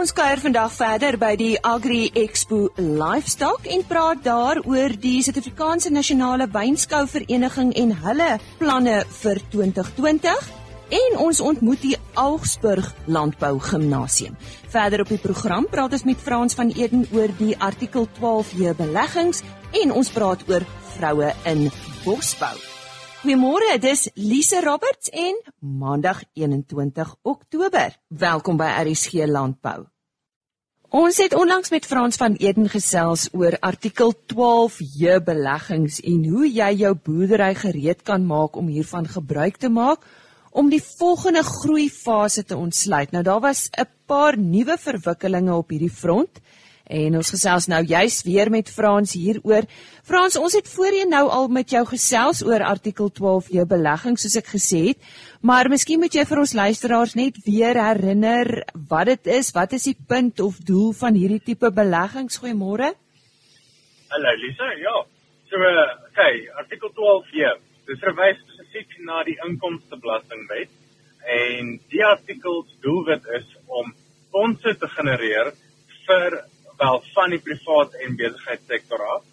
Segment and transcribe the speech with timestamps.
[0.00, 5.92] Ons kuier vandag verder by die Agri Expo Livestock en praat daar oor die Suid-Afrikaanse
[5.92, 8.30] Nasionale Wynskou Vereniging en hulle
[8.62, 10.48] planne vir 2020
[11.02, 14.40] en ons ontmoet die Augsburg Landbou Gimnasium.
[14.72, 19.44] Verder op die program praat ons met Frans van Eden oor die artikel 12J beleggings
[19.84, 20.64] en ons praat oor
[20.96, 21.68] vroue in
[22.06, 22.56] bosbou.
[23.20, 27.92] Goeiemôre, dis Lise Roberts en Maandag 21 Oktober.
[28.08, 29.89] Welkom by RSG Landbou.
[30.90, 36.70] Ons het onlangs met Frans van Eden gesels oor artikel 12J beleggings en hoe jy
[36.80, 40.02] jou boerdery gereed kan maak om hiervan gebruik te maak
[40.50, 43.14] om die volgende groeifase te ontsluit.
[43.14, 46.42] Nou daar was 'n paar nuwe verwikkelinge op hierdie front.
[46.90, 49.68] En ons gesels nou juis weer met Frans hieroor.
[50.06, 54.34] Frans, ons het voorheen nou al met jou gesels oor artikel 12 jou belegging soos
[54.40, 54.98] ek gesê het,
[55.46, 58.50] maar miskien moet jy vir ons luisteraars net weer herinner
[58.90, 62.40] wat dit is, wat is die punt of doel van hierdie tipe beleggings?
[62.42, 62.90] Goeiemôre.
[64.10, 64.98] Hallo Lisa, ja.
[65.46, 67.58] So, uh, okay, artikel 12 hier.
[67.86, 70.74] Dit verwys spesifiek na die inkomstebelastingwet
[71.38, 73.94] en die artikel se doelwit is om
[74.34, 75.54] fondse te genereer
[76.08, 76.42] vir
[76.82, 79.24] wel van die privaat en besigheidssektor af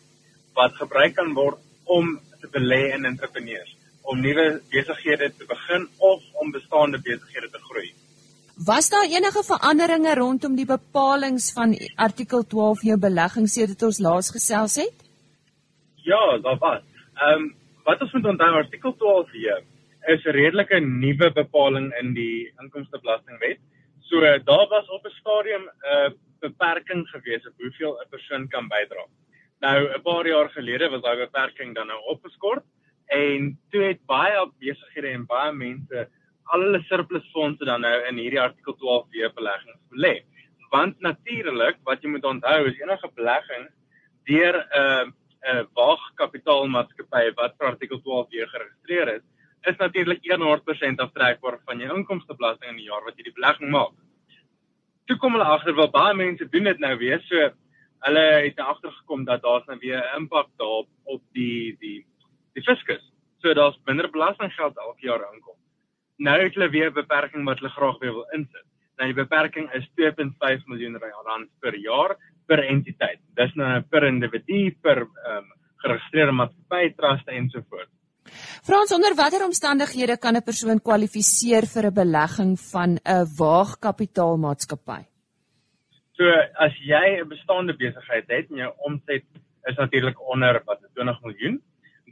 [0.60, 1.60] wat gebruik kan word
[1.98, 3.76] om te belê in entrepreneurs
[4.08, 7.90] om nuwe besighede te begin of om bestaande besighede te groei.
[8.66, 14.32] Was daar enige veranderinge rondom die bepalinge van artikel 12 jou beleggings sedert ons laas
[14.34, 15.04] gesels het?
[16.08, 16.84] Ja, daar was.
[17.16, 17.56] Ehm um,
[17.88, 19.60] wat ons moet onthou artikel 12 hier
[20.14, 23.60] is 'n redelike nuwe bepaling in die inkomstebelastingwet.
[24.10, 26.12] So daar was op 'n stadium 'n uh,
[26.68, 29.06] beperking gewees op hoeveel 'n persoon kan bydra.
[29.60, 32.64] Nou 'n paar jaar gelede was daai beperking dan nou opgeskort
[33.06, 36.10] en toe het baie besighede en baie mense
[36.44, 40.24] al hulle surplusfondse dan nou in hierdie artikel 12 beleggings belê.
[40.70, 43.70] Want natuurlik, wat jy moet onthou is enige belegging
[44.26, 45.06] deur 'n uh,
[45.48, 49.24] 'n uh, waagkapitaalmaatskappy wat vir artikel 12 geregistreer is,
[49.64, 53.94] is natuurlik 100% aftrekbaar van jou inkomstebelasting in die jaar wat jy die belegging maak
[55.08, 57.22] toe kom hulle agter wel baie mense doen dit nou weer.
[57.30, 57.50] So
[58.08, 62.06] hulle het nou agtergekom dat daar's nou weer 'n impak daarop op die die
[62.54, 63.04] die fiskus.
[63.42, 65.58] So daar's minder belastinggeld elke jaar aankom.
[66.18, 68.68] Nou het hulle weer 'n beperking wat hulle graag weer wil insit.
[68.98, 73.20] Nou die beperking is 2.5 miljoen rand per jaar per entiteit.
[73.36, 77.98] Dis nou per individu per um, geregistreerde maatskappy truste ensovoorts
[78.64, 85.04] Frans, onder watter omstandighede kan 'n persoon kwalifiseer vir 'n belegging van 'n waagkapitaalmaatskappy?
[86.18, 86.26] So,
[86.66, 89.24] as jy 'n bestaande besigheid het en jou omset
[89.70, 91.62] is natuurlik onder wat 20 miljoen,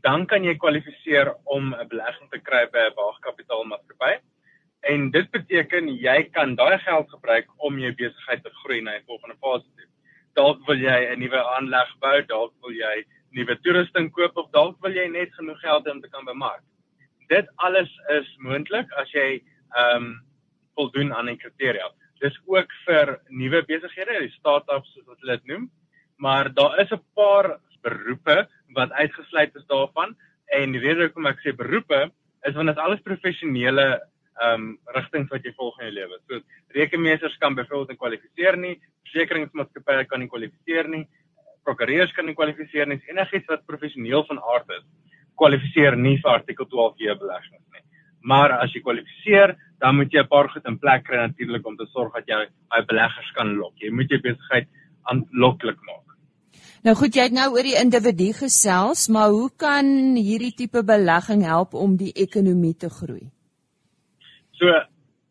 [0.05, 4.13] dan kan jy kwalifiseer om 'n belegging te kry by 'n waagkapitaalmaatskappy.
[4.91, 9.07] En dit beteken jy kan daai geld gebruik om jou besigheid te groei na 'n
[9.07, 9.87] volgende fase toe.
[10.33, 13.05] Dalk wil jy 'n nuwe aanleg bou, dalk wil jy
[13.35, 16.63] nuwe toerusting koop of dalk wil jy net genoeg geld hê om te kan bemark.
[17.29, 19.29] Dit alles is moontlik as jy
[19.75, 20.15] ehm um,
[20.75, 21.87] voldoen aan die kriteria.
[22.19, 25.69] Dis ook vir nuwe besighede, die start-ups soos wat hulle dit noem,
[26.19, 30.15] maar daar is 'n paar beroepe wat uitgesluit is daarvan
[30.59, 32.11] en die rede hoekom ek sê beroepe
[32.47, 33.87] is want dit is alles professionele
[34.43, 36.17] ehm um, rigtings wat jy volg in jou lewe.
[36.27, 36.41] So
[36.75, 38.75] rekenmeesters kan byvoorbeeld nie kwalifiseer nie,
[39.07, 41.05] versekeringsmaatskappye kan nie kwalifiseer nie,
[41.65, 43.01] prokureurs kan nie kwalifiseer nie.
[43.09, 44.85] Enigiets wat professioneel van aard is,
[45.39, 47.83] kwalifiseer nie vir artikel 12J beleggings nie.
[48.25, 51.77] Maar as jy kwalifiseer, dan moet jy 'n paar goed in plek kry natuurlik om
[51.77, 53.73] te sorg dat jy daai beleggers kan lok.
[53.77, 54.67] Jy moet jou besigheid
[55.03, 56.05] aanloklik maak.
[56.85, 61.43] Nou goed, jy het nou oor die individu gesels, maar hoe kan hierdie tipe belegging
[61.43, 63.31] help om die ekonomie te groei?
[64.53, 64.69] So,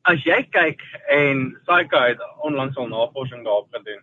[0.03, 0.83] as jy kyk
[1.15, 4.03] en Psycho het onlangs al navorsing daarop gedoen,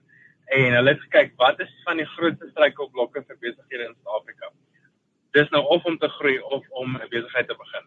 [0.52, 4.50] en hulle het gekyk wat is van die grootste struikelblokke vir besighede in Suid-Afrika.
[5.38, 7.86] Dis nou of om te groei of om 'n besigheid te begin.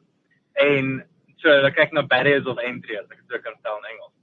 [0.55, 0.87] En
[1.37, 4.15] so hulle kyk na barriers of entry as ek dit kan stel in Engels.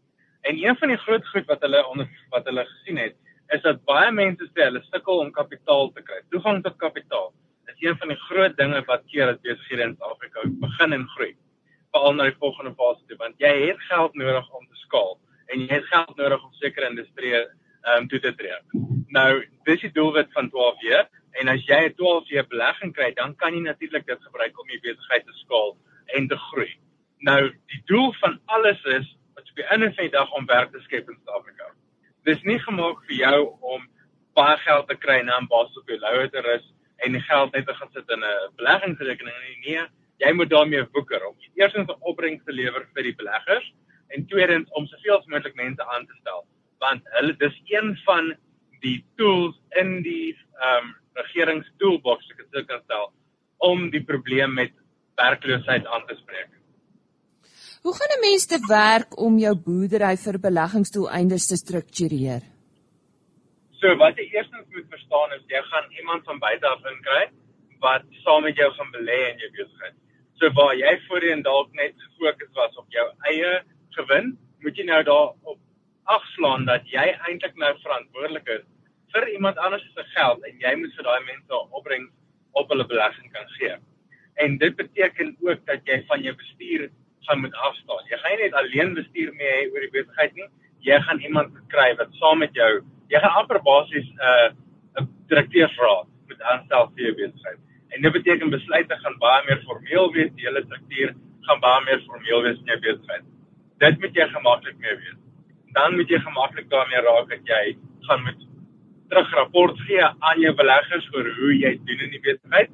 [0.42, 3.16] En een van die groot goed wat hulle onder wat hulle gesien het,
[3.54, 6.22] is dat baie mense sê hulle sukkel om kapitaal te kry.
[6.30, 7.34] Toegang tot kapitaal
[7.68, 11.36] is een van die groot dinge wat keer dat besighede in Suid-Afrika begin en groei.
[11.92, 15.60] Veral na die volgende fase toe, want jy het geld nodig om te skaal en
[15.60, 17.46] jy het geld nodig om sekere industrieë
[17.90, 18.58] um, toe te tree.
[19.08, 21.06] Nou, dis die doelwit van 12J
[21.42, 24.80] en as jy 'n 12J belegging kry, dan kan jy natuurlik dit gebruik om jou
[24.82, 26.72] besigheid te skaal en te groei.
[27.20, 30.72] Nou, die doel van alles is om op die einde van die dag om werk
[30.72, 31.72] te skep in Suid-Afrika.
[32.24, 33.88] Dis nie gemaak vir jou om
[34.38, 36.68] baie geld te kry en dan baas op jou loue te rus
[37.06, 39.58] en die geld net te gaan sit in 'n beleggingsrekening nie.
[39.66, 39.86] Nee,
[40.18, 43.74] jy moet daarmee woeker om eerstens 'n opbrengs te lewer vir die beleggers
[44.10, 46.46] en tweedens om soveel as moontlik mense aan te stel
[46.84, 48.34] want hulle dis een van
[48.86, 53.10] die tools in die ehm um, regeringstoolbox ek het dit kan stel
[53.70, 54.72] om die probleem met
[55.20, 56.50] werkloosheid aan te spreek.
[57.84, 62.42] Hoe gaan 'n mens te werk om jou boerdery vir beleggingsdoeleindes te struktureer?
[63.82, 67.24] So wat jy eers moet verstaan is jy gaan iemand van buite af inkry
[67.80, 69.96] wat saam met jou gaan belê in jou besigheid.
[70.38, 73.64] So waar jy voorheen dalk net gefokus was op jou eie
[73.98, 75.60] gewin, moet jy nou daarop
[76.16, 78.66] agslaan dat jy eintlik nou verantwoordelik is
[79.14, 82.12] vir iemand anders se geld en jy moet vir daai mense opbrengs
[82.60, 83.76] op hulle belegging kan gee.
[84.44, 86.90] En dit beteken ook dat jy van jou bestuur
[87.28, 88.06] gaan moet afstaan.
[88.10, 90.48] Jy gaan nie net alleen bestuur mee hê oor die besigheid nie.
[90.88, 92.72] Jy gaan iemand kry wat saam met jou,
[93.14, 94.50] jy gaan amper basies 'n uh,
[95.02, 97.60] 'n direkteursraad moet aanstel vir jou besigheid.
[97.92, 101.14] En dit beteken besluite gaan baie meer formeel wees, die hele struktuur
[101.48, 103.26] gaan baie meer formeel wees in jou besigheid.
[103.84, 105.21] Dit moet jy gemaklik mee wees.
[105.76, 107.64] Dan moet jy gemaklik daarmee raak dat jy
[108.08, 108.48] gaan moet
[109.12, 112.72] terugrapport gee aan jou beleggers oor hoe jy doen in die besigheid,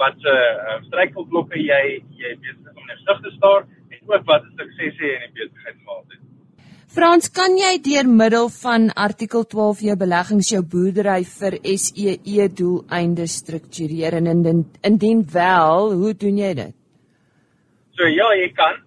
[0.00, 1.82] wat se uh, struikelblokke jy
[2.20, 6.04] jy besig om net te staar en ook wat suksese jy in die besigheid gehad
[6.12, 6.24] het.
[6.88, 13.34] Frans, kan jy deur middel van artikel 12 jou beleggings jou boerdery vir SEE doeleindes
[13.42, 16.74] struktureer en indien, indien wel, hoe doen jy dit?
[17.98, 18.80] So ja, jy kan.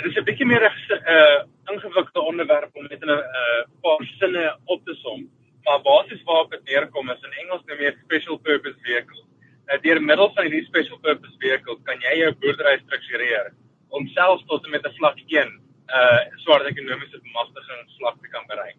[0.00, 0.74] Dit is 'n bietjie meer 'n
[1.14, 1.38] uh,
[1.72, 5.28] ingewikkelde onderwerp om net in 'n uh, paar sinne op te som.
[5.64, 9.24] Maar basies waarop dit neerkom is in Engels noem jy special purpose vehicles.
[9.66, 13.52] Nou deur middel van hierdie special purpose vehicles kan jy jou boerdery struktureer
[13.88, 15.50] om selfs tot en met 'n vlak 1
[15.98, 18.78] uh swart ekonomiese bemagtiging vlak te kan bereik.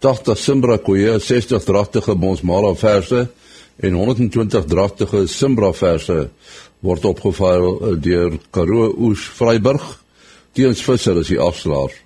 [0.00, 3.26] 80 simbra koeie, 60 dragtige bons mara verse
[3.80, 6.16] en 120 dragtige simbra verse
[6.80, 7.68] word opgevaar
[8.04, 9.84] deur Karoo Oes Vryburg.
[10.52, 12.01] Teens visser is die afslaer.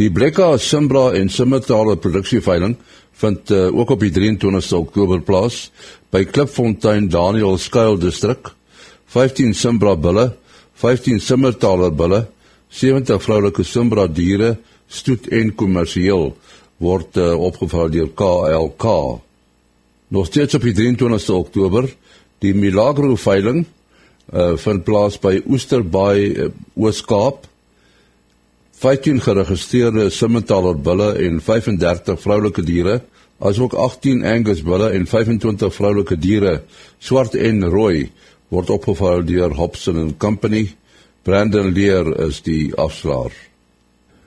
[0.00, 2.78] Die Blekka Simbra en Simmetale produksieveiling
[3.20, 5.66] vind uh, ook op die 23ste Oktober plaas
[6.08, 8.48] by Klipfontein Daniel Skuil distrik.
[9.12, 10.30] 15 Simbra bulle,
[10.80, 12.22] 15 simmertaler bulle,
[12.72, 14.54] 70 vroulike simbra diere,
[14.88, 16.30] stoet en kommersieel
[16.80, 18.96] word uh, opgevul deur KLK.
[20.16, 21.92] Nog steeds op die 23ste Oktober,
[22.40, 23.66] die Milagro veiling
[24.32, 26.50] uh, vind plaas by Oesterbaai uh,
[26.80, 27.44] Ooskaap.
[28.82, 32.96] 15 geregistreerde simmertaler bulle en 35 vroulike diere,
[33.38, 36.56] asook 18 Angus bulle en 25 vroulike diere,
[36.98, 38.08] swart en rooi
[38.50, 40.64] word opgevul deur Hobson and Company.
[41.22, 43.30] Brandon Leer is die afslaer.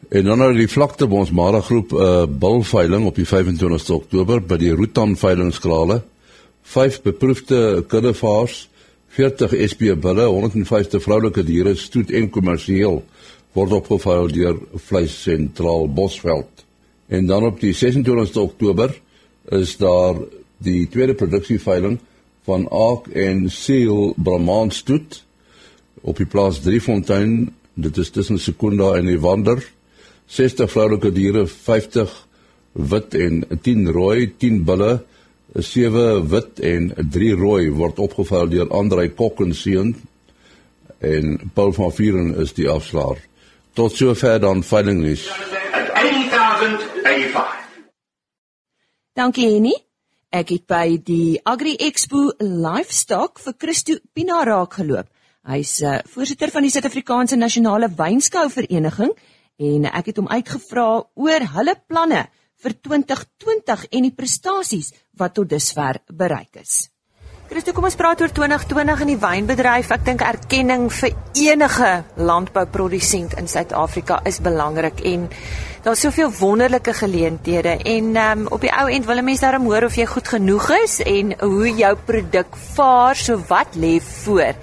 [0.07, 3.91] En dan nou die vlakte by ons Mara groep 'n uh, bulveiling op die 25ste
[3.91, 5.99] Oktober by die Rutan veilingskrale.
[6.63, 8.69] Vyf beproefde kuddevaars,
[9.19, 13.03] 40 SP bulle, 150 vroulike diere, stoet en kommersieel
[13.55, 14.57] word opgeveil deur
[14.87, 16.65] Vleis Sentraal Bosveld.
[17.07, 18.91] En dan op die 26ste Oktober
[19.55, 20.19] is daar
[20.57, 21.99] die tweede produksieveiling
[22.45, 25.21] van Aak en Seal Brahmanstoet
[26.01, 27.53] op die plaas Driefontein.
[27.73, 29.63] Dit is tussen Sekunda en die Wander.
[30.25, 32.11] 60 vroulike diere, 50
[32.71, 34.97] wit en 10 rooi, 10 bulle,
[35.53, 39.95] 7 wit en 3 rooi word opgevaar deur Andrei Kok en seun
[40.99, 43.21] en Paul van Vieren is die afslaer.
[43.75, 45.03] Tot sover dan veiling.
[45.03, 47.43] 80085.
[49.13, 49.75] Dankie Henny.
[50.31, 55.11] Ek het by die Agri Expo Livestock vir Christo Pina raak geloop.
[55.51, 59.11] Hy's uh, voorsitter van die Suid-Afrikaanse Nasionale Wynskou Vereniging
[59.59, 62.31] en ek het hom uitgevra oor hulle planne
[62.63, 66.94] vir 2020 en die prestasies wat tot dusver bereik is.
[67.45, 69.91] Christo, kom ons praat oor 2020 in die wynbedryf.
[69.93, 75.27] Ek dink erkenning vir enige landbouprodusent in Suid-Afrika is belangrik en
[75.85, 79.85] daar's soveel wonderlike geleenthede en um, op die ou end wil 'n mens darm hoor
[79.85, 84.57] of jy goed genoeg is en hoe jou produk vaar, so wat lê voor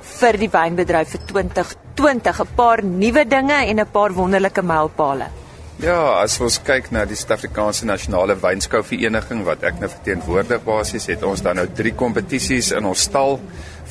[0.00, 5.41] vir die wynbedryf vir 2020, 'n paar nuwe dinge en 'n paar wonderlike mylpale.
[5.80, 11.08] Ja, as ons kyk na die Suid-Afrikaanse Nasionale Wynskou Vereniging wat ek nou verteenwoordig basies
[11.08, 13.38] het ons dan nou 3 kompetisies in ons stal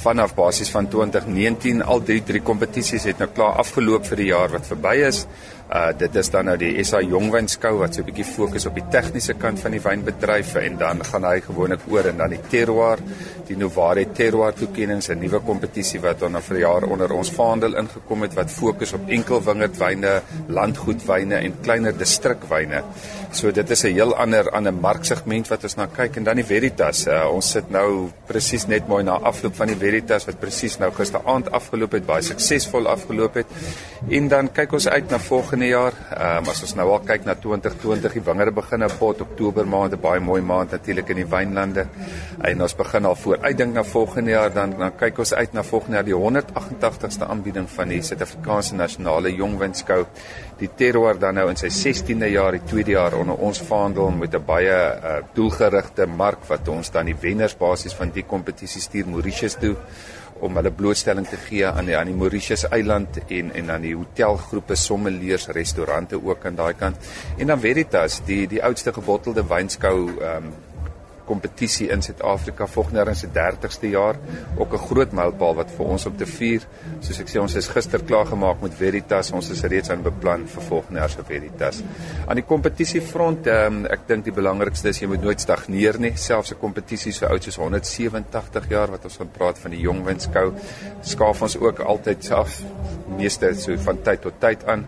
[0.02, 4.54] vanaf basies van 2019 al drie drie kompetisies het nou klaar afgeloop vir die jaar
[4.54, 5.26] wat verby is.
[5.72, 8.84] Uh dit is dan nou die SA Jongwynskou wat so 'n bietjie fokus op die
[8.92, 13.00] tegniese kant van die wynbedryf en dan gaan hy gewoonlik oor en dan die terroir,
[13.48, 17.78] die Novare Terroir toekenninge, 'n nuwe kompetisie wat dan nou vir jaar onder ons vaandel
[17.78, 22.84] ingekom het wat fokus op enkel wingerdwyne, landgoedwyne en kleiner distrikwyne.
[23.32, 26.46] So dit is 'n heel ander ander marksegment wat ons na kyk en dan die
[26.46, 27.08] Veritas.
[27.08, 30.88] Uh, ons sit nou presies net mooi na afloop van die Veritas wat presies nou
[30.96, 33.56] gisteraand afgeloop het, baie suksesvol afgeloop het.
[34.08, 35.98] En dan kyk ons uit na volgende jaar.
[36.16, 39.68] Ehm um, as ons nou al kyk na 2020, die wingerde begin op pot Oktober
[39.68, 41.86] maand, 'n baie mooi maand natuurlik in die wynlande.
[42.42, 45.96] En ons begin al vooruitdink na volgende jaar, dan dan kyk ons uit na volgende
[45.96, 50.06] jaar die 188ste aanbieding van die Suid-Afrikaanse Nasionale Jongwynskou.
[50.62, 54.36] Die Terroir dan nou in sy 16de jaar, die tweede jaar onder ons vaandel met
[54.38, 59.08] 'n baie uh, doelgerigte mark wat ons dan die wenners basies van die kompetisie stuur
[59.08, 59.76] Mauritius toe
[60.40, 63.96] om hulle blootstelling te gee aan die aan die Mauritius eiland en en aan die
[63.96, 66.98] hotelgroepe sommeliers, restaurante ook aan daai kant.
[67.38, 70.54] En dan Veritas, die die oudste gebottelde wynskou ehm um,
[71.32, 74.20] kompetisie in Suid-Afrika volgende jaar in sy 30ste jaar
[74.58, 76.68] ook 'n groot mylpaal wat vir ons om te vier.
[77.00, 79.32] Soos ek sê ons is gister klaar gemaak met Veritas.
[79.32, 81.84] Ons is reeds aan beplan vir volgende jaar se Veritas.
[82.28, 86.14] Aan die kompetisiefront, um, ek dink die belangrikste is jy moet nooit stagneer nie.
[86.16, 90.04] Selfs 'n kompetisie so oud soos 187 jaar wat ons gaan praat van die jong
[90.06, 90.54] winskou,
[91.02, 92.62] skaaf ons ook altyd af
[93.18, 94.86] meeste so van tyd tot tyd aan.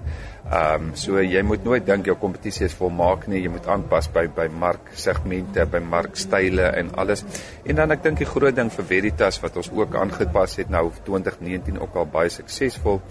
[0.54, 3.40] Ehm um, so jy moet nooit dink jou kompetisie is volmaak nie.
[3.42, 7.24] Jy moet aanpas by by marksegmente, by markstyle en alles.
[7.66, 10.90] En dan ek dink die groot ding vir Veritas wat ons ook aangepas het nou
[11.08, 13.02] 2019 ook al baie suksesvol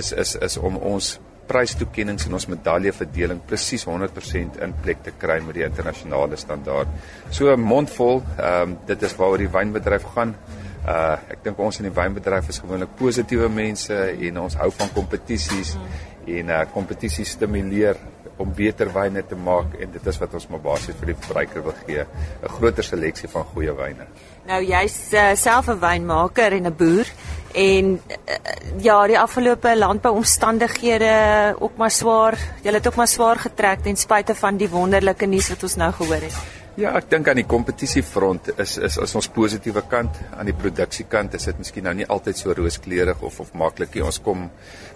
[0.00, 1.14] is is is om ons
[1.48, 6.88] prystoekennings en ons medaljeverdeling presies 100% in plek te kry met die internasionale standaard.
[7.30, 10.34] So 'n mond vol, ehm um, dit is waaroor die wynbedryf gaan.
[10.82, 14.88] Uh ek dink ons in die wynbedryf is gewoonlik positiewe mense en ons hou van
[14.92, 15.76] kompetisies
[16.26, 17.96] en uh kompetisie stimuleer
[18.42, 21.64] om beter wyne te maak en dit is wat ons maar basies vir die verbruiker
[21.66, 22.04] wil gee,
[22.42, 24.06] 'n groter seleksie van goeie wyne.
[24.46, 27.06] Nou jy's uh, self 'n wynmaker en 'n boer
[27.54, 28.36] en uh,
[28.80, 32.38] ja, die afgelope landbouomstandighede ook maar swaar.
[32.62, 35.92] Jy het ook maar swaar getrek ten spyte van die wonderlike nuus wat ons nou
[35.92, 36.61] gehoor het.
[36.80, 41.34] Ja, ek dink aan die kompetisiefront is is is ons positiewe kant, aan die produksiekant
[41.36, 44.04] is dit miskien nou nie altyd so rooskleurig of of maklik nie.
[44.08, 44.46] Ons kom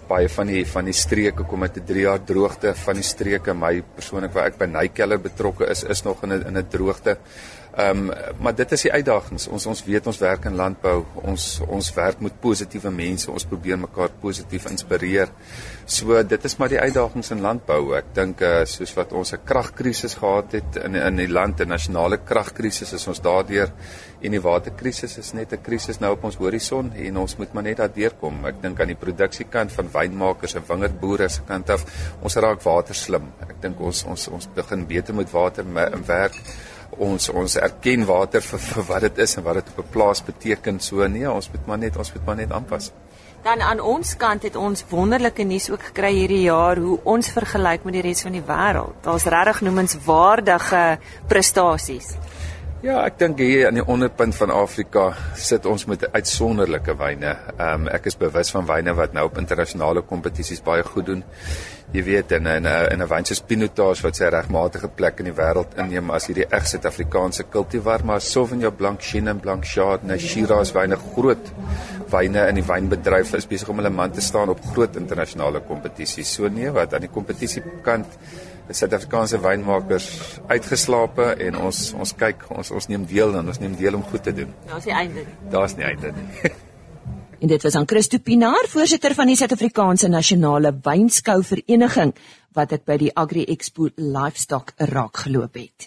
[0.09, 3.53] baie van die van die streke kom met 'n 3 jaar droogte van die streke.
[3.53, 7.17] My persoonlik waar ek by Nykeller betrokke is, is nog in 'n in 'n droogte.
[7.77, 9.43] Ehm um, maar dit is die uitdagings.
[9.53, 11.03] Ons ons weet ons werk in landbou.
[11.29, 13.29] Ons ons werk met positiewe mense.
[13.29, 15.29] Ons probeer mekaar positief inspireer.
[15.85, 17.93] So dit is maar die uitdagings in landbou.
[17.99, 21.69] Ek dink uh, soos wat ons 'n kragkrisis gehad het in in die land, 'n
[21.69, 23.69] nasionale kragkrisis is ons daardeur
[24.21, 27.63] en die waterkrisis is net 'n krisis nou op ons horison en ons moet maar
[27.63, 28.45] net daardeur kom.
[28.45, 31.85] Ek dink aan die produksiekant van wynmakers en wingerdboere se kant af.
[32.23, 33.31] Ons raak water slim.
[33.41, 35.63] Ek dink ons ons ons begin beter met water
[36.07, 36.41] werk
[36.97, 40.23] ons ons erken water vir, vir wat dit is en wat dit op 'n plaas
[40.23, 40.79] beteken.
[40.79, 42.91] So nee, ons moet maar net ons moet maar net aanpas.
[43.43, 47.83] Dan aan ons kant het ons wonderlike nuus ook gekry hierdie jaar hoe ons vergelyk
[47.83, 48.97] met die res van die wêreld.
[49.05, 52.15] Daar's regtig noemenswaardige prestasies.
[52.85, 57.31] Ja, ek dink hier aan die onderpunt van Afrika sit ons met uitsonderlike wyne.
[57.57, 61.23] Ehm um, ek is bewus van wyne wat nou op internasionale kompetisies baie goed doen
[61.95, 65.33] jy weet in 'n in 'n wyn soos Pinotage wat sy regmatige plek in die
[65.33, 70.97] wêreld inneem as hierdie reg Suid-Afrikaanse kultivar maar Sauvignon Blanc, Chenin Blanc, Chardonnay, Shiraz wyne
[71.15, 71.53] groot
[72.11, 76.33] wyne in die wynbedryf is besig om hulle man te staan op groot internasionale kompetisies.
[76.33, 80.07] So nee, wat aan die kompetisiekant is Suid-Afrikaanse wynmakers
[80.47, 84.23] uitgeslape en ons ons kyk ons ons neem deel en ons neem deel om goed
[84.23, 84.53] te doen.
[84.67, 85.25] Daar's die einde.
[85.51, 86.53] Daar's nie einde nie.
[87.37, 92.15] En dit was aan Christo Pinaar, voorsitter van die Suid-Afrikaanse Nasionale Wynskou Vereniging
[92.57, 95.85] wat dit by die Agri Expo Livestock raak geloop het.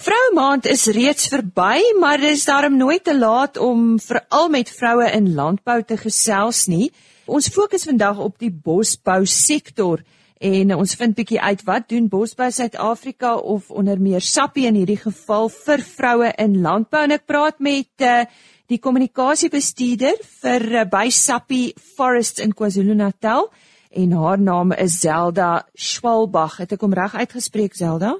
[0.00, 5.10] Vrouemaand is reeds verby, maar dit is daarom nooit te laat om veral met vroue
[5.12, 6.90] in landbou te gesels nie.
[7.24, 10.00] Ons fokus vandag op die bosbou sektor
[10.38, 15.00] en ons vind bietjie uit wat doen Bosbou Suid-Afrika of onder meer Sappi in hierdie
[15.00, 18.26] geval vir vroue in landbou en ek praat met uh,
[18.68, 23.48] die kommunikasiebestuurder vir uh, by Sappi Forests in KwaZulu-Natal
[23.96, 26.58] en haar naam is Zelda Schwalbach.
[26.60, 28.16] Het ek hom reg uitgespreek Zelda?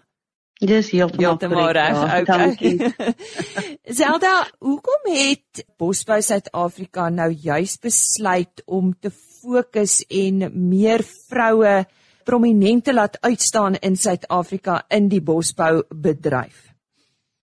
[0.57, 1.99] Dis heeltemal reg.
[2.25, 2.95] Ja, okay.
[3.99, 11.85] Zelda, hoekom het Bosbou Suid-Afrika nou juis besluit om te fokus en meer vroue
[12.26, 16.64] prominente laat uitstaan in Suid-Afrika in die bosboubedryf?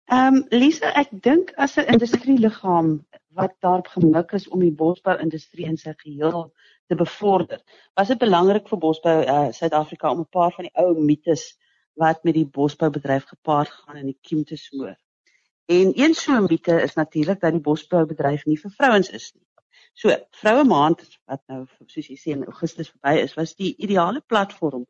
[0.10, 2.88] Ehm um, Lisa, ek dink as 'n industrieliggaam
[3.40, 6.48] wat daarop gemik is om die bosbou-industrie in sy geheel
[6.88, 7.60] te bevorder,
[7.94, 11.44] was dit belangrik vir Bosbou uh, Suid-Afrika om 'n paar van die ou mites
[11.94, 14.96] wat met die bosboubedryf gepaard gaan in die kiem te smoor.
[15.70, 19.46] En een so 'n mite is natuurlik dat die bosboubedryf nie vir vrouens is nie.
[19.94, 24.22] So, vroue maand wat nou soos jy sê in Augustus verby is, was die ideale
[24.22, 24.86] platform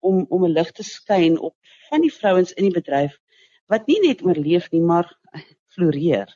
[0.00, 1.56] om om 'n lig te skyn op
[1.88, 3.18] van die vrouens in die bedryf
[3.72, 5.08] wat nie net oorleef nie, maar
[5.74, 6.28] floreer.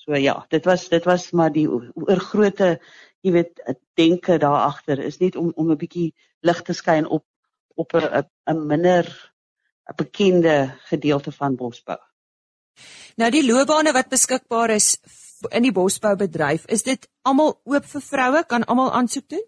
[0.00, 2.78] So ja, dit was dit was maar die oor grootte,
[3.20, 3.60] jy weet,
[4.00, 7.24] denke daar agter is net om om 'n bietjie lig te skyn op
[7.76, 9.04] op 'n minder
[9.88, 11.98] 'n bekende gedeelte van bosbou.
[13.16, 14.98] Nou die loopbane wat beskikbaar is
[15.48, 18.44] in die bosboubedryf, is dit almal oop vir vroue?
[18.48, 19.44] Kan almal aansoek doen?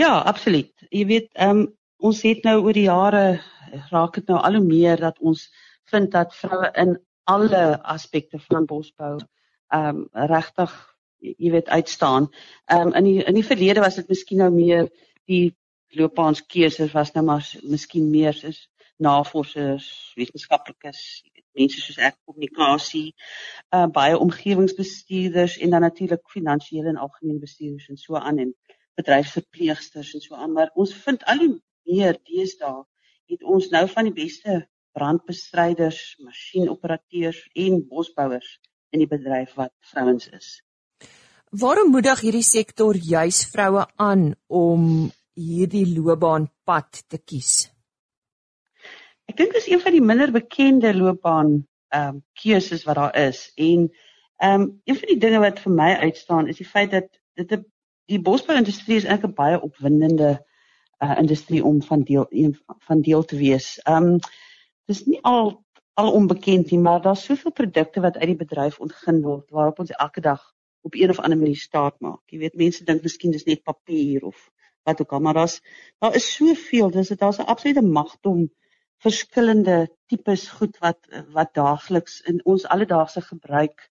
[0.00, 0.72] Ja, absoluut.
[0.90, 1.66] Jy weet, ehm um,
[1.96, 3.40] ons het nou oor die jare
[3.90, 5.46] raak dit nou al hoe meer dat ons
[5.90, 10.72] vind dat vroue in alle aspekte van bosbou ehm um, regtig
[11.18, 12.28] jy weet uitstaan.
[12.66, 14.90] Ehm um, in die in die verlede was dit miskien nou meer
[15.26, 15.56] die
[15.96, 18.66] loopbaanskeuses was nou maar miskien meer soos
[18.96, 21.00] navorsers, wetenskaplikes,
[21.58, 23.08] mense soos ek kommunikasie,
[23.76, 28.54] uh baie omgewingsbestuurders en dan natuurlik finansiële en algemene bestuurders en so aan en
[28.96, 31.52] bedryfsverpleegsters en so aan, maar ons vind al hoe
[31.86, 32.84] meer deesdae
[33.32, 34.62] het ons nou van die beste
[34.96, 38.56] brandbestryders, masjienoperateurs en bosbouers
[38.94, 40.48] in die bedryf wat vrouens is.
[41.56, 47.75] Waarom moedig hierdie sektor juis vroue aan om hierdie loopbaanpad te kies?
[49.30, 53.16] Ek dink dit is een van die minder bekende loopbaan ehm um, keuses wat daar
[53.28, 53.88] is en
[54.36, 57.52] ehm um, een van die dinge wat vir my uitstaan is die feit dat dit
[57.52, 57.64] 'n
[58.12, 60.30] die bosbou-industrie is eintlik 'n baie opwindende
[61.04, 62.58] uh industrie om van deel een
[62.88, 63.78] van deel te wees.
[63.82, 64.18] Ehm um,
[64.86, 69.22] dis nie al al onbekend nie, maar daar's soveel produkte wat uit die bedryf ontgin
[69.22, 72.22] word waarop ons elke dag op een of ander manier staat maak.
[72.26, 74.50] Jy weet mense dink miskien dis net papier of
[74.82, 75.60] wat ook al, maar daar's
[75.98, 78.50] daar is soveel, dis dit daar's 'n absolute magdom
[79.04, 80.98] verskillende tipes goed wat
[81.34, 83.88] wat daagliks in ons alledaagse gebruik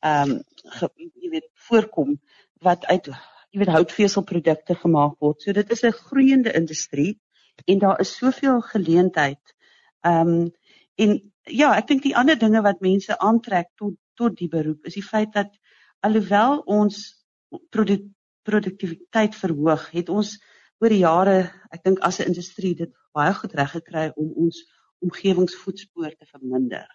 [0.00, 0.42] ehm um,
[0.78, 0.88] ge,
[1.22, 2.18] jy weet voorkom
[2.62, 5.42] wat uit jy weet houtveselprodukte gemaak word.
[5.42, 7.20] So dit is 'n groeiende industrie
[7.66, 9.54] en daar is soveel geleentheid.
[10.00, 10.52] Ehm um,
[10.94, 14.94] en ja, ek dink die ander dinge wat mense aantrek tot tot die beroep is
[14.94, 15.52] die feit dat
[16.00, 17.24] alhoewel ons
[17.70, 18.02] produk,
[18.42, 20.36] produktiwiteit verhoog, het ons
[20.80, 21.38] oor die jare,
[21.74, 24.62] ek dink as 'n industrie dit baie goed reg gekry om ons
[25.04, 26.86] omgewingsvoetspoor te verminder.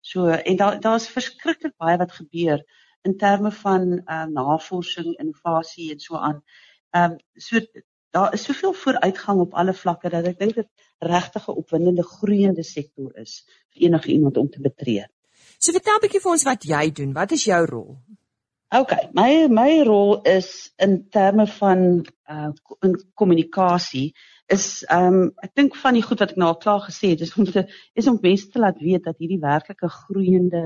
[0.00, 2.60] So en daar daar's verskriklik baie wat gebeur
[3.02, 6.42] in terme van ehm uh, navorsing, innovasie en so aan.
[6.90, 7.60] Ehm um, so
[8.10, 12.62] daar is soveel vooruitgang op alle vlakke dat ek dink dit regtig 'n opwindende groeiende
[12.62, 15.06] sektor is vir enige iemand om te betree.
[15.58, 17.12] So vertel 'n bietjie vir ons wat jy doen.
[17.12, 17.96] Wat is jou rol?
[18.74, 22.50] OK, my my rol is in terme van uh
[22.82, 24.16] in kommunikasie
[24.50, 27.22] is ehm um, ek dink van die goed wat ek nou al klaar gesê het
[27.22, 27.62] is om te
[27.94, 30.64] is om mense te laat weet dat hierdie werklike groeiende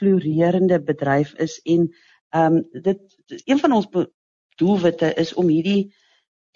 [0.00, 1.86] floreerende bedryf is en
[2.34, 3.88] ehm um, dit een van ons
[4.58, 5.94] doelwitte is om hierdie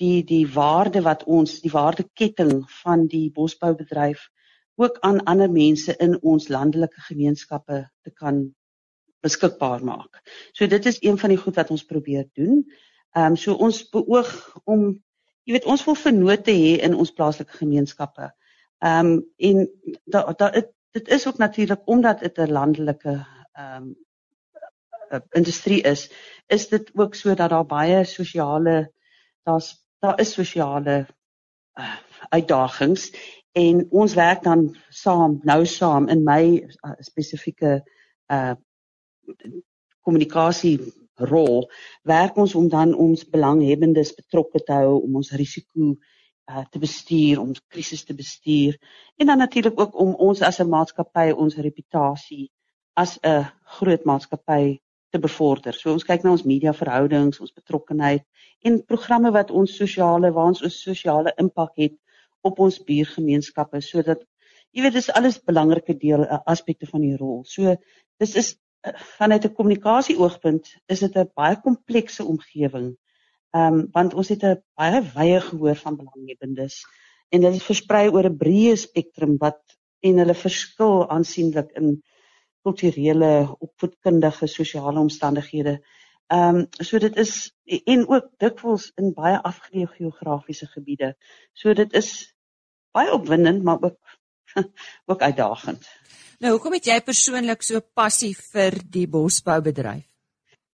[0.03, 4.27] die die waarde wat ons die waardeketting van die bosboubedryf
[4.75, 8.49] ook aan ander mense in ons landelike gemeenskappe te kan
[9.21, 10.21] beskikbaar maak.
[10.53, 12.65] So dit is een van die goed wat ons probeer doen.
[13.13, 15.03] Ehm um, so ons beoog om
[15.45, 18.31] jy weet ons wil vennote hê in ons plaaslike gemeenskappe.
[18.79, 19.67] Ehm um, en
[20.05, 20.51] daar da,
[20.91, 26.11] dit is ook natuurlik omdat dit 'n landelike ehm um, industrie is,
[26.47, 28.93] is dit ook so dat daar baie sosiale
[29.43, 31.07] daar's daar is sosiale
[31.75, 31.97] uh,
[32.29, 33.11] uitdagings
[33.53, 37.81] en ons werk dan saam nou saam in my uh, spesifieke
[38.27, 38.55] uh
[40.01, 40.79] kommunikasie
[41.21, 41.69] rol
[42.09, 45.93] werk ons om dan ons belanghebbendes betrokke te hou om ons risiko
[46.51, 48.79] uh, te bestuur, om krisisse te bestuur
[49.21, 52.51] en dan natuurlik ook om ons as 'n maatskappy ons reputasie
[52.97, 53.45] as 'n
[53.79, 55.75] groot maatskappy te bevorder.
[55.75, 58.23] So ons kyk na ons mediaverhoudings, ons betrokkenheid
[58.63, 61.95] en programme wat ons sosiale waar ons 'n sosiale impak het
[62.43, 64.23] op ons buurgemeenskappe sodat
[64.73, 67.45] jy weet dis alles belangrike deel eh, aspekte van die rol.
[67.45, 67.77] So
[68.19, 68.57] dis is
[69.19, 72.97] vanuit 'n kommunikasie oogpunt is dit 'n baie komplekse omgewing.
[73.51, 76.85] Ehm um, want ons het 'n baie wye gehoor van belanghebbendes
[77.29, 79.61] en dit is versprei oor 'n breë spektrum wat
[80.01, 82.03] en hulle verskil aansienlik in
[82.63, 85.81] kulturele, opvoedkundige, sosiale omstandighede.
[86.27, 87.53] Ehm um, so dit is
[87.85, 91.17] en ook dikwels in baie afgeleë geografiese gebiede.
[91.53, 92.35] So dit is
[92.93, 94.19] baie opwindend maar ook
[95.11, 95.89] ook uitdagend.
[96.41, 100.07] Nou, hoekom het jy persoonlik so passief vir die bosboubedryf?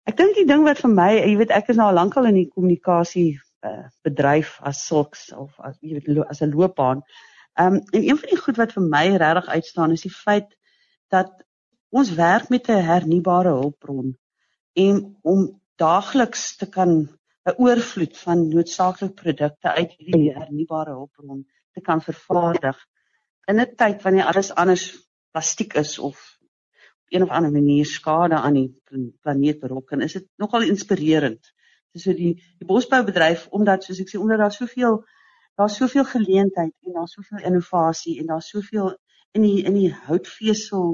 [0.07, 2.37] Ek dink die ding wat vir my, jy weet, ek is nou al lankal in
[2.39, 3.33] die kommunikasie
[3.67, 7.01] uh, bedryf as sulks of as jy weet as 'n loopbaan.
[7.59, 10.47] Ehm um, en een van die goed wat vir my regtig uitstaan is die feit
[11.11, 11.33] dat
[11.91, 14.15] ons werk met 'n hernubare hulpbron
[14.85, 15.43] en om
[15.83, 16.93] daagliks te kan
[17.47, 21.43] 'n oorvloed van noodsaaklike produkte uit hierdie hernubare hulpbron
[21.75, 22.79] te kan vervaardig
[23.51, 25.06] in 'n tyd wanneer alles anders
[25.37, 26.39] plastiek is of
[27.05, 31.53] op een of ander manier skade aan die planeet berokken, is dit nogal inspirerend.
[31.93, 35.03] Dis so die die bosboubedryf omdat soos ek sê omdat daar soveel
[35.61, 38.95] daar's soveel geleentheid en daar's soveel innovasie en daar's soveel
[39.37, 40.87] in die in die houtvesel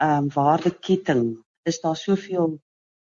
[0.00, 1.26] ehm um, waardeketting
[1.68, 2.56] is daar soveel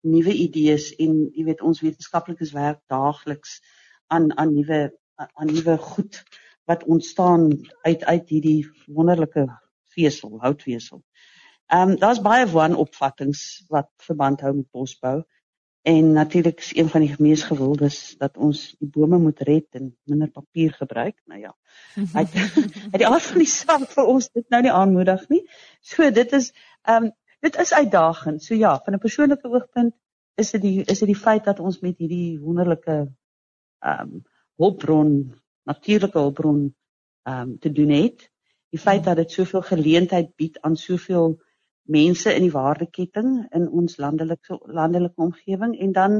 [0.06, 3.60] nuwe idees en jy weet ons wetenskaplikes werk daagliks
[4.06, 4.80] aan aan nuwe
[5.26, 6.22] aan nuwe goed
[6.70, 7.48] wat ontstaan
[7.86, 9.46] uit uit hierdie wonderlike
[9.96, 11.02] vesel, houtvesel.
[11.66, 15.24] Ehm um, daar's baie wanopvattinge wat verband hou met bosbou
[15.86, 19.92] en natuurlik is een van die mees gewildes dat ons die bome moet red en
[20.10, 21.20] minder papier gebruik.
[21.24, 21.52] Nou ja.
[22.12, 22.34] Uit
[22.92, 25.42] uit die aard van die saak vir ons dit nou nie aanmoedig nie.
[25.80, 27.12] So dit is ehm um,
[27.44, 28.42] dit is uitdagend.
[28.42, 29.94] So ja, van 'n persoonlike oogpunt
[30.34, 32.96] is dit die is dit die feit dat ons met hierdie wonderlike
[33.78, 34.24] ehm um,
[34.56, 35.12] hulpbron,
[35.62, 36.74] natuurlike hulpbron
[37.22, 38.30] ehm um, te doen het.
[38.76, 41.38] Die feit dat dit soveel geleentheid bied aan soveel
[41.88, 46.18] mense in die waardeketting in ons landelike landelike omgewing en dan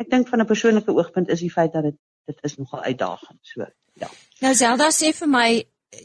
[0.00, 1.98] ek dink van 'n persoonlike oogpunt is die feit dat dit
[2.30, 3.38] dit is nogal uitdagend.
[3.42, 3.66] So
[4.00, 4.08] ja.
[4.40, 5.48] Nou Zelda sê vir my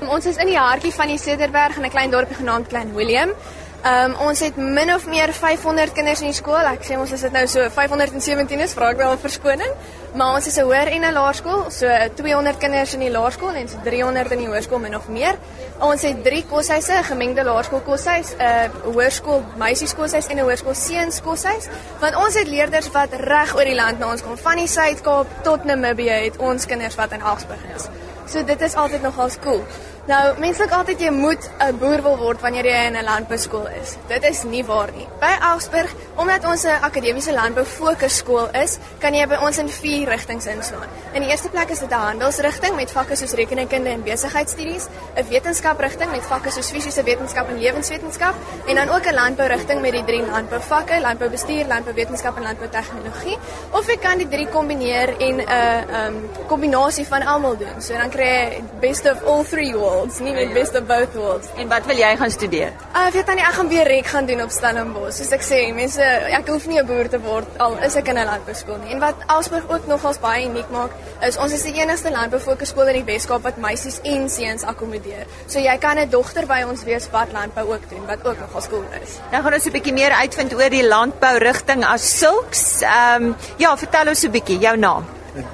[0.00, 3.34] Ons is in die hartjie van die Cederberg in 'n klein dorpie genaamd Klein Willem.
[3.82, 6.68] Um, ons het min of meer 500 kinders in die skool.
[6.70, 9.72] Ek sê ons is dit nou so 517 is, vra ek wel 'n verskoning.
[10.14, 13.68] Maar ons is 'n hoër en 'n laerskool, so 200 kinders in die laerskool en
[13.68, 15.34] so 300 in die hoërskool min of meer.
[15.80, 21.20] Ons het drie koshuise, 'n gemengde laerskool koshuis, 'n hoërskool meisieskoshuis en 'n hoërskool seuns
[21.20, 21.68] koshuis.
[21.98, 25.26] Want ons het leerders wat reg oor die land na ons kom, van die Suid-Kaap
[25.42, 27.88] tot Namibië het ons kinders wat in Augsburg is.
[28.26, 29.64] So dit is altyd nogal cool.
[30.02, 33.68] Nou, mense dink altyd jy moet 'n boer wil word wanneer jy in 'n landbouskool
[33.80, 33.96] is.
[34.08, 35.06] Dit is nie waar nie.
[35.20, 40.08] By Augsburg, omdat ons 'n akademiese landbou fokusskool is, kan jy by ons in vier
[40.08, 40.88] rigtings inslaan.
[41.12, 45.28] In die eerste plek is dit 'n handelsrigting met vakke soos rekenkunde en besigheidstudies, 'n
[45.28, 48.34] wetenskaprigting met vakke soos fisiese wetenskap en lewenswetenskap,
[48.66, 53.38] en dan ook 'n landbourigting met die drie landbouvakke, landboubestuur, landbouwetenskap en landboutegnologie.
[53.70, 57.80] Of jy kan die drie kombineer en 'n uh, um, kombinasie van almal doen.
[57.80, 61.14] So dan kry jy best of all three worlds worlds, nie met best of both
[61.14, 61.48] worlds.
[61.60, 62.72] En wat wil jy gaan studeer?
[62.92, 65.18] Uh, ek weet dan nie ek gaan weer rek gaan doen op Stellenbosch.
[65.20, 68.18] Soos ek sê, mense, ek hoef nie 'n boer te word al is ek in
[68.18, 68.92] 'n landbouskool nie.
[68.94, 70.90] En wat Alsburg ook nogals baie uniek maak,
[71.22, 75.26] is ons is die enigste landboufokusskool in die Weskaap wat meisies en seuns akkommodeer.
[75.46, 78.68] So jy kan 'n dogter by ons wees wat landbou ook doen, wat ook nogals
[78.68, 79.18] cool is.
[79.30, 82.82] Nou gaan ons 'n bietjie meer uitvind oor die landbou rigting as sulks.
[82.82, 85.04] Ehm um, ja, vertel ons 'n bietjie jou naam.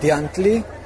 [0.01, 0.78] Diantli.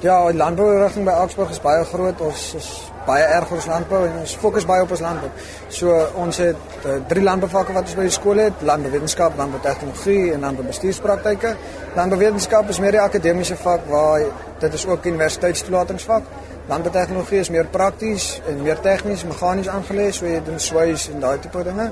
[0.00, 2.20] Ja, die landbourigting by Augsburg is baie groot.
[2.24, 2.68] Ons is
[3.04, 5.28] baie erg ons landbou en ons fokus baie op ons landbou.
[5.68, 10.46] So ons het uh, drie landbouvakke wat ons by die skool het: landbouwetenskap, landboutegnologie en
[10.46, 11.52] landboubestuurspraktyke.
[11.98, 14.24] Landbouwetenskap is meer die akademiese vak waar
[14.64, 16.32] dit is ook universiteitstoelatingsvak.
[16.72, 21.44] Landboutegnologie is meer prakties en meer tegnies, meganies aangelees, so jy doen swys en daai
[21.44, 21.90] tipe dinge.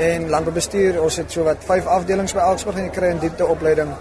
[0.00, 3.44] En landboubestuur, ons het so wat vyf afdelings by Augsburg en jy kry 'n diepte
[3.44, 3.92] opleiding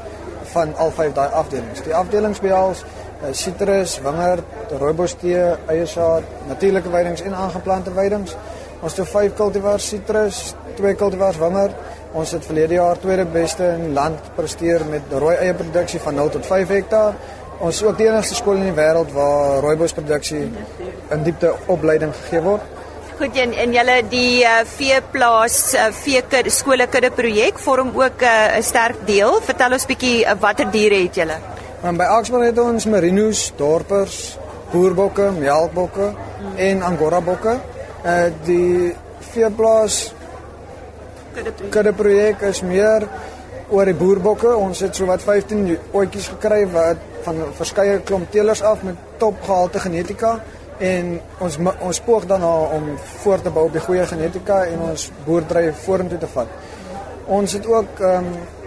[0.56, 1.84] van al vyf daai afdelings.
[1.84, 2.86] Die afdelings behels
[3.30, 4.44] sitrus, wingerd,
[4.80, 8.36] rooibostee, eiersaad, natuurlike weidings en aangeplante weidings.
[8.82, 10.40] Ons het vyf kultivars sitrus,
[10.78, 11.76] twee kultivars wingerd.
[12.18, 16.50] Ons het verlede jaar tweede beste in land presteer met rooi eierproduksie van 0 tot
[16.50, 17.16] 5 hektaar.
[17.62, 20.44] Ons is ook die enigste skool in die wêreld waar rooibosproduksie
[21.14, 22.66] in diepte opleiding gegee word.
[23.22, 28.58] Goed en en julle die uh, veeplaas uh, veekudde skolekudde projek vorm ook uh, 'n
[28.58, 29.38] uh, sterk deel.
[29.46, 31.38] Vertel ons bietjie uh, watter diere het julle?
[31.82, 34.18] En by Augsburg het ons merinos, dorpers,
[34.70, 36.12] boerbokke, melkbokke
[36.62, 37.56] en angora bokke.
[38.06, 38.92] Uh die
[39.32, 39.96] veeplaas
[41.74, 43.08] kudde projek is meer
[43.74, 44.54] oor die boerbokke.
[44.54, 45.66] Ons het sowat 15
[45.98, 50.38] oetjies gekry wat van verskeie klomp teelers af met topgehalte genetika
[50.78, 55.10] en ons ons poog daarna om voort te bou op die goeie genetika en ons
[55.26, 56.58] boerdery vorentoe te vat.
[57.26, 58.60] Ons het ook ehm um,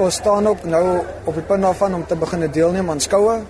[0.00, 0.84] ons staan ook nou
[1.24, 3.40] op die punt daarvan om te begin deelneem aan skoue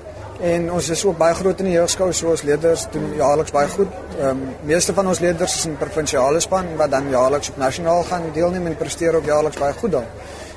[0.40, 3.68] en ons is ook baie groot in die jeugskou so ons leerders doen jaarliks baie
[3.68, 3.92] goed.
[4.18, 8.02] Ehm um, meeste van ons leerders is in provinsiale span wat dan jaarliks op nasionaal
[8.10, 10.10] gaan deelneem en presteer ook jaarliks baie goed dan.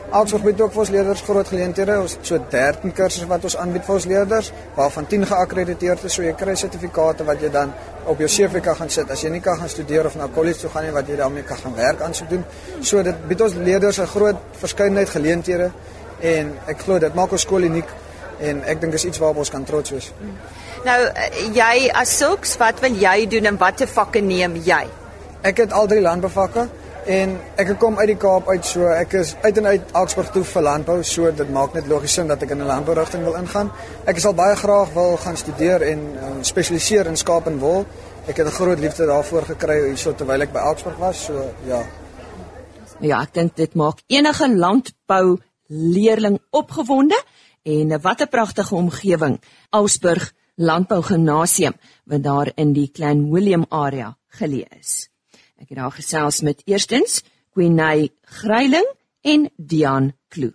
[0.10, 1.98] Augsburg bied ook vir ons leerders groot geleenthede.
[2.00, 6.14] Ons het so 13 kursusse wat ons aanbied vir ons leerders, waarvan 10 geakkrediteerd is,
[6.16, 7.74] so jy kry sertifikate wat jy dan
[8.08, 10.64] op jou CV kan gaan sit as jy nie kan gaan studeer of na kollege
[10.64, 12.46] toe gaan nie wat jy daarmee kan gaan werk aan sou doen.
[12.82, 15.72] So dit bied ons leerders 'n groot verskeidenheid geleenthede
[16.22, 17.90] en ek glo dit maak ons skool uniek
[18.40, 20.12] en ek dink is iets waarop ons kan trots wees.
[20.86, 21.00] Nou
[21.54, 24.88] jy as sulks, wat wil jy doen en watter vakke neem jy?
[25.42, 26.68] Ek het al drie landbouvakke.
[27.08, 30.42] En ek kom uit die Kaap uit so ek is uit en uit Augsburg toe
[30.44, 33.72] vir landbou so dit maak net logies sin dat ek in 'n landbourigting wil ingaan.
[34.06, 37.86] Ek sal baie graag wil gaan studeer en um, spesialiseer in skaap en wol.
[38.28, 41.82] Ek het 'n groot liefde daarvoor gekry hierso terwyl ek by Augsburg was so ja.
[43.00, 45.40] Ja, ek dink dit maak enige landbou
[45.70, 47.24] leerling opgewonde
[47.64, 49.40] en wat 'n pragtige omgewing
[49.70, 51.74] Augsburg Landbou Gimnasium
[52.06, 55.10] wat daar in die Klein Willem area geleë is.
[55.58, 58.86] Ek het daar gesels met eerstens Queenay Gryiling
[59.26, 60.54] en Dian Kloo.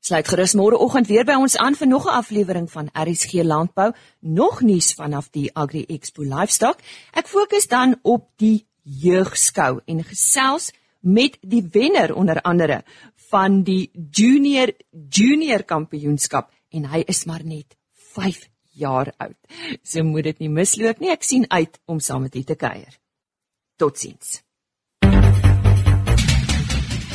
[0.00, 4.60] Sluit gerus môreoggend weer by ons aan vir nog 'n aflewering van RSG Landbou, nog
[4.60, 6.78] nuus vanaf die Agri Expo Livestock.
[7.12, 12.82] Ek fokus dan op die jeugskou en gesels met die wenner onder andere
[13.30, 14.72] van die junior
[15.10, 19.36] junior kampioenskap en hy is maar net 5 jaar oud.
[19.82, 21.10] So moet dit nie misloop nie.
[21.10, 23.00] Ek sien uit om saam met u te kuier.
[23.80, 24.42] Totsiens.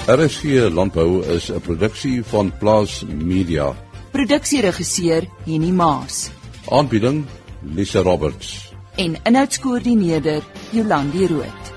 [0.08, 3.76] RSG Landbou is 'n produksie van Plaas Media.
[4.12, 6.30] Produksieregisseur Henny Maas.
[6.70, 7.26] Aanbieding
[7.62, 8.72] Lisa Roberts.
[8.96, 11.75] En inhoudskoördineerder Jolandi Rooi.